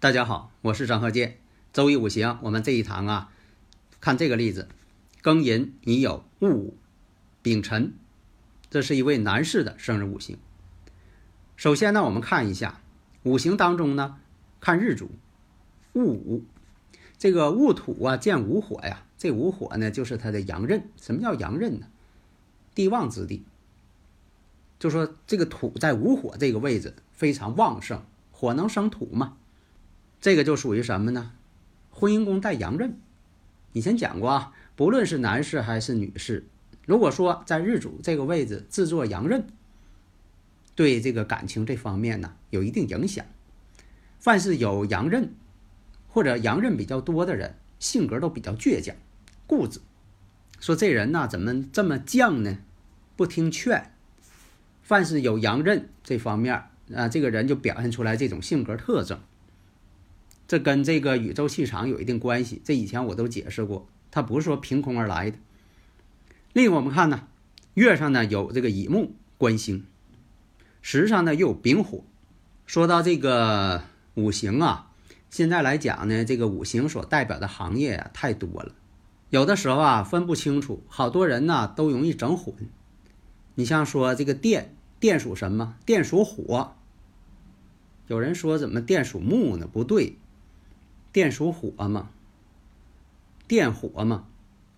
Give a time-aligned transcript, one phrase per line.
[0.00, 1.38] 大家好，我是张鹤剑。
[1.72, 3.32] 周易五行，我们这一堂啊，
[4.00, 4.68] 看这个例子：
[5.24, 6.76] 庚寅乙酉戊午
[7.42, 7.94] 丙辰，
[8.70, 10.38] 这是一位男士的生日五行。
[11.56, 12.80] 首先呢，我们看一下
[13.24, 14.20] 五行当中呢，
[14.60, 15.10] 看日主
[15.94, 16.44] 戊午，
[17.18, 20.88] 这个戊土啊见午火呀，这午火呢就是它的阳刃。
[20.96, 21.88] 什么叫阳刃呢？
[22.72, 23.42] 地旺之地，
[24.78, 29.36] 就说这个土在午火这个位置非常旺盛，火能生土嘛。
[30.20, 31.32] 这个就属于什么呢？
[31.90, 32.98] 婚姻宫带阳刃。
[33.72, 36.44] 以前讲过啊，不论是男士还是女士，
[36.86, 39.46] 如果说在日主这个位置制作阳刃，
[40.74, 43.24] 对这个感情这方面呢有一定影响。
[44.18, 45.34] 凡是有阳刃
[46.08, 48.96] 或者阳刃比较多的人，性格都比较倔强、
[49.46, 49.80] 固执。
[50.58, 52.58] 说这人呢怎么这么犟呢？
[53.16, 53.92] 不听劝。
[54.82, 59.20] 凡是有阳刃这方面啊，这个人就表现出来这种性格特征。
[60.48, 65.36] 这跟这个宇宙气场有一定关系，这以前我都解释过，它不是说凭空而来的。
[66.54, 67.28] 另一个，我们看呢，
[67.74, 69.84] 月上呢有这个乙木官星，
[70.80, 72.02] 时上呢又有丙火。
[72.64, 73.82] 说到这个
[74.14, 74.90] 五行啊，
[75.28, 78.72] 现在来讲呢，这个五行所代表的行业啊太多了，
[79.28, 82.54] 有的时候啊分不清楚，好多人呢都容易整混。
[83.54, 85.76] 你像说这个电，电属什么？
[85.84, 86.74] 电属火。
[88.06, 89.68] 有人说怎么电属木呢？
[89.70, 90.16] 不对。
[91.18, 92.10] 电属火嘛，
[93.48, 94.28] 电火嘛，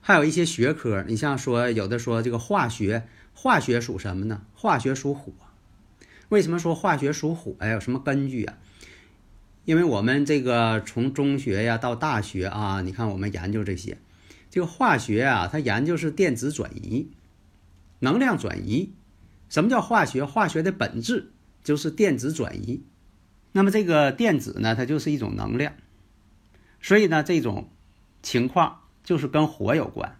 [0.00, 4.40] 还有一些学科，你像说有的说这个化学，化学属什么呢？
[4.54, 5.34] 化学属火。
[6.30, 7.72] 为什么说化学属火呀？
[7.72, 8.56] 有什么根据啊？
[9.66, 13.98] 因为我们这个从中学呀到大学啊，你看我们研究这些，
[14.48, 17.10] 这个化学啊，它研究是电子转移、
[17.98, 18.94] 能量转移。
[19.50, 20.24] 什么叫化学？
[20.24, 22.82] 化学的本质就是电子转移。
[23.52, 25.74] 那么这个电子呢，它就是一种能量。
[26.80, 27.68] 所以呢，这种
[28.22, 30.16] 情况就是跟火有关，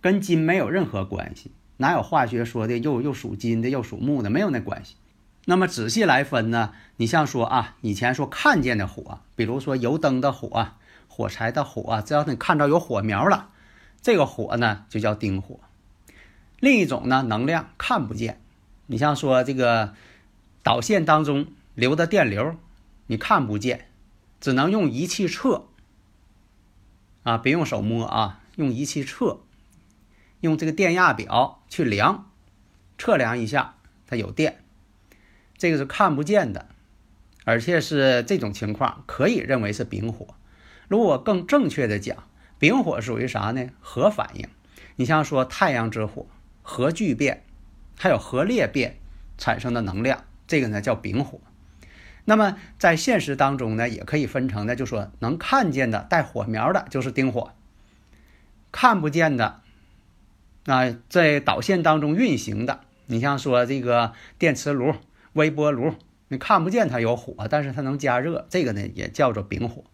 [0.00, 1.50] 跟金没有任何关系。
[1.76, 4.30] 哪有化学说的又又属金的又属木的？
[4.30, 4.96] 没有那关系。
[5.44, 10.72] 那么仔细来分呢，你像说啊，以前说看见的火，比如说油灯的火、
[11.06, 13.48] 火柴的火，只要你看到有火苗了，
[14.02, 15.60] 这个火呢就叫丁火。
[16.60, 18.40] 另一种呢，能量看不见，
[18.86, 19.94] 你像说这个
[20.62, 22.56] 导线当中流的电流，
[23.06, 23.87] 你看不见。
[24.40, 25.66] 只能用仪器测，
[27.22, 29.40] 啊，别用手摸啊，用仪器测，
[30.40, 32.30] 用这个电压表去量，
[32.96, 33.74] 测量一下
[34.06, 34.62] 它有电，
[35.56, 36.68] 这个是看不见的，
[37.44, 40.34] 而且是这种情况可以认为是丙火。
[40.86, 42.24] 如果更正确的讲，
[42.58, 43.70] 丙火属于啥呢？
[43.80, 44.48] 核反应。
[44.96, 46.26] 你像说太阳之火、
[46.62, 47.44] 核聚变，
[47.96, 48.98] 还有核裂变
[49.36, 51.40] 产生的能量，这个呢叫丙火。
[52.28, 57.54] 那么在现实当中呢，也可以分成呢，就说能看见的带火苗的，就是丁火；
[58.70, 59.62] 看不见的，
[60.66, 64.94] 那在导线当中运行的，你像说这个电磁炉、
[65.32, 65.94] 微波炉，
[66.28, 69.84] 你看不见它有火，但是它能加热，这个呢也叫做丙火。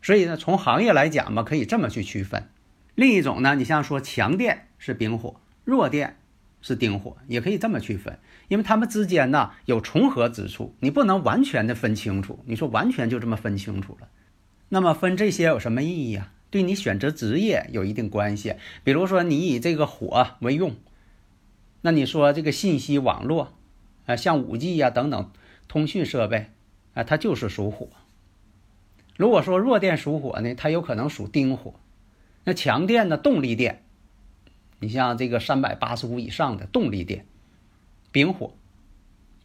[0.00, 2.48] 所以呢，从行业来讲吧，可以这么去区分。
[2.94, 6.18] 另一种呢，你像说强电是丙火，弱电。
[6.62, 8.18] 是丁火，也可以这么去分，
[8.48, 12.38] 因为它们之间呢有重合之处，你不能完全的分清楚。
[12.46, 14.08] 你说完全就这么分清楚了，
[14.70, 16.32] 那么分这些有什么意义啊？
[16.50, 18.54] 对你选择职业有一定关系。
[18.84, 20.76] 比如说你以这个火为用，
[21.80, 23.54] 那你说这个信息网络，
[24.06, 25.30] 啊，像五 G 呀等等
[25.66, 26.46] 通讯设备，
[26.94, 27.88] 啊，它就是属火。
[29.16, 31.74] 如果说弱电属火呢，它有可能属丁火。
[32.44, 33.82] 那强电呢，动力电。
[34.82, 37.24] 你像这个三百八十伏以上的动力电，
[38.10, 38.52] 丙火，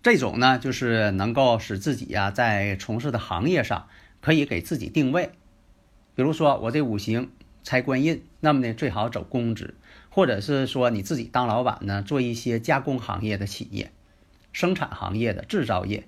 [0.01, 3.87] 这种呢，就是能够使自己呀在从事的行业上
[4.19, 5.29] 可以给自己定位。
[6.15, 7.29] 比如说我这五行
[7.61, 9.75] 财官印，那么呢最好走公职，
[10.09, 13.91] 或者是说你自己当老板呢，做一些加工行业的企业、
[14.51, 16.07] 生产行业的制造业。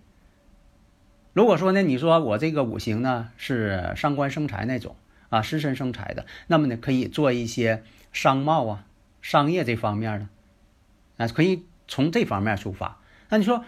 [1.34, 4.96] 如果说呢，你说我这个五行呢是伤官生财那种
[5.30, 8.86] 啊，食神生财的，那么呢，可以做一些商贸啊、
[9.22, 10.30] 商业这方面呢，
[11.18, 13.00] 啊，可以从这方面出发。
[13.30, 13.64] 那你说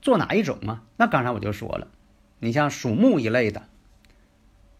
[0.00, 0.84] 做哪一种啊？
[0.96, 1.88] 那刚才我就说了，
[2.40, 3.68] 你像属木一类的，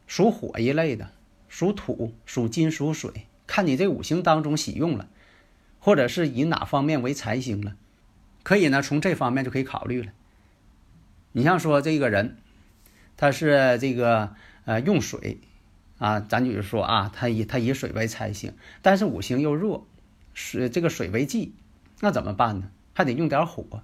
[0.06, 1.10] 属火一类的，
[1.48, 5.08] 属土、属金、属水，看你这五行当中喜用了，
[5.78, 7.76] 或者是以哪方面为财星了，
[8.42, 10.12] 可以呢，从这方面就可以考虑了。
[11.32, 12.36] 你像说这个人，
[13.16, 14.34] 他是这个
[14.64, 15.38] 呃用水。
[15.98, 19.86] 啊，咱就是说啊，他以他以水为财星，但是五行又弱，
[20.34, 21.54] 水这个水为忌，
[22.00, 22.70] 那怎么办呢？
[22.94, 23.82] 还得用点火，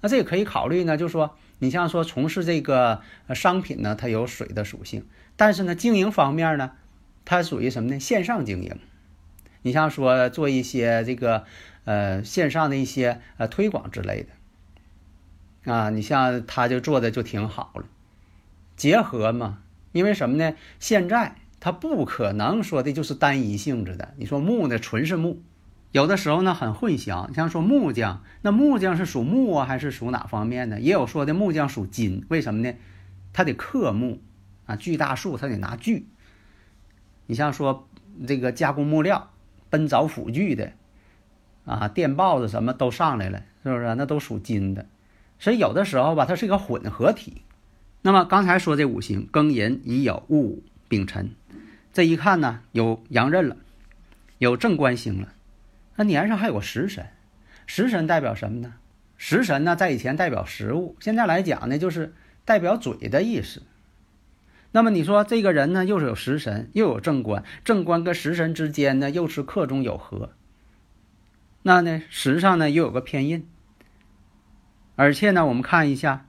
[0.00, 0.96] 那这也可以考虑呢。
[0.96, 3.02] 就是说，你像说从事这个
[3.34, 6.72] 商品呢，它有水的属性，但是呢，经营方面呢，
[7.24, 7.98] 它属于什么呢？
[7.98, 8.78] 线上经营。
[9.62, 11.44] 你像说做一些这个
[11.84, 14.24] 呃线上的一些呃推广之类
[15.64, 17.84] 的，啊，你像他就做的就挺好了，
[18.76, 19.58] 结合嘛。
[19.90, 20.54] 因为什么呢？
[20.78, 24.14] 现在它不可能说的就是单一性质的。
[24.16, 25.42] 你说木呢，纯是木，
[25.90, 27.26] 有的时候呢很混淆。
[27.28, 30.80] 你像说木匠，那木匠是属木啊，还是属哪方面呢？
[30.80, 32.74] 也有说的木匠属金，为什么呢？
[33.32, 34.20] 他得刻木
[34.66, 36.06] 啊，锯大树他得拿锯。
[37.26, 37.88] 你像说
[38.26, 39.30] 这个加工木料、
[39.70, 40.72] 奔凿斧锯的
[41.64, 43.94] 啊，电报子什么都上来了，是不是？
[43.94, 44.86] 那都属金的。
[45.38, 47.42] 所以有的时候吧，它是一个混合体。
[48.02, 51.30] 那么刚才说这五行庚寅乙酉戊丙辰，
[51.92, 53.56] 这一看呢有阳刃了，
[54.38, 55.28] 有正官星了，
[55.98, 57.08] 那年上还有个食神，
[57.66, 58.74] 食神代表什么呢？
[59.16, 62.14] 食神呢在以前代表食物，现在来讲呢就是
[62.44, 63.64] 代表嘴的意思。
[64.70, 70.30] 那么你说这个人呢又是有食神又有正官，正官跟食神之间呢又是克中有合，
[71.62, 73.48] 那呢时上呢又有个偏印，
[74.94, 76.26] 而且呢我们看一下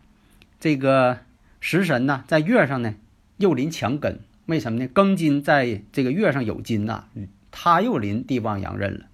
[0.60, 1.20] 这个。
[1.62, 2.96] 食神呢，在月上呢，
[3.36, 4.88] 又临强根，为什么呢？
[4.88, 7.04] 庚金在这个月上有金呐，
[7.52, 9.08] 他又临地旺阳刃了。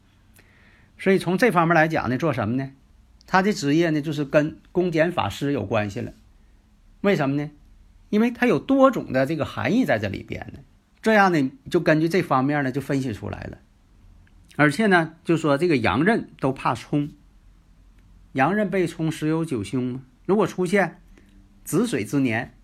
[1.05, 2.71] 所以从这方面来讲呢，做什么呢？
[3.27, 6.13] 他的职业呢，就是跟公检法师有关系了。
[7.01, 7.51] 为什么呢？
[8.09, 10.61] 因为他有多种的这个含义在这里边呢。
[11.03, 13.59] 这样呢，就根据这方面呢，就分析出来了。
[14.55, 17.11] 而且呢，就说这个阳刃都怕冲，
[18.33, 20.01] 阳刃被冲，十有九凶嘛。
[20.25, 21.01] 如果出现。
[21.63, 22.55] 子水之年，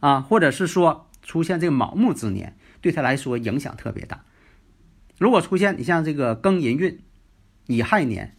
[0.00, 4.24] 啊，或者是说出现这个卯木之年，对他来说影响特别大。
[5.18, 7.00] 如果出现你像这个庚寅运、
[7.66, 8.36] 乙亥年，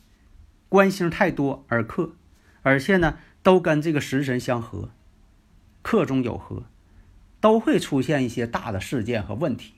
[0.69, 2.16] 官星太多而克，
[2.62, 4.92] 而且呢都跟这个食神相合，
[5.81, 6.66] 克中有合，
[7.39, 9.74] 都会出现一些大的事件和问题。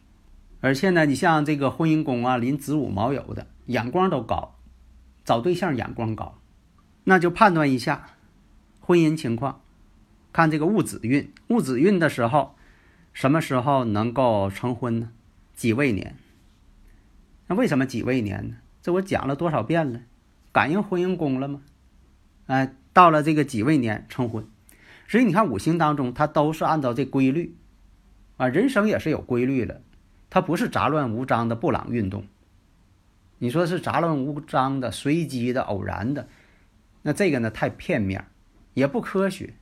[0.60, 4.56] 而且呢，你像这个婚姻宫啊，临子午卯酉的，眼光都高，
[5.24, 6.40] 找对象眼光高，
[7.04, 8.12] 那就判断一下。
[8.80, 9.62] 婚姻情况，
[10.32, 12.56] 看这个戊子运，戊子运的时候，
[13.14, 15.12] 什么时候能够成婚呢？
[15.54, 16.16] 己未年。
[17.48, 18.56] 那为什么己未年呢？
[18.88, 20.00] 这我讲了多少遍了？
[20.54, 21.60] 感应婚姻宫了吗？
[22.46, 24.48] 哎，到了这个己未年成婚，
[25.10, 27.54] 所以你看五行当中，它都是按照这规律
[28.38, 29.82] 啊，人生也是有规律的，
[30.30, 32.24] 它不是杂乱无章的布朗运动。
[33.40, 36.30] 你说是杂乱无章的、随机的、偶然的，
[37.02, 38.24] 那这个呢太片面。
[38.74, 39.56] 也不科学，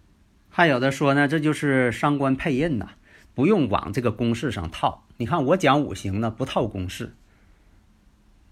[0.49, 2.89] 还有的说呢，这就是伤官配印呐，
[3.33, 5.07] 不用往这个公式上套。
[5.17, 7.15] 你看我讲五行呢，不套公式，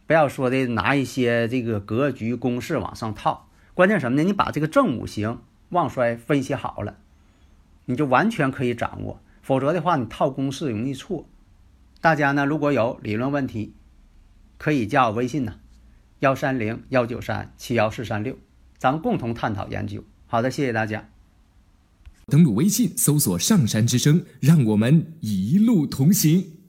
[0.06, 3.50] 不要说的拿一些这个格局公式往上套。
[3.74, 4.24] 关键什么呢？
[4.24, 6.98] 你把这个正五行旺衰分析好了，
[7.86, 9.20] 你就完全可以掌握。
[9.42, 11.28] 否则的话，你套公式容易错。
[12.00, 13.74] 大家呢，如果有理论问题，
[14.58, 15.56] 可以加我微信呢，
[16.20, 18.38] 幺三零幺九三七幺四三六，
[18.78, 20.04] 咱们共同探讨研究。
[20.28, 21.10] 好的，谢谢大家。
[22.28, 26.63] 登录微信，搜索“上山之声”，让我们一路同行。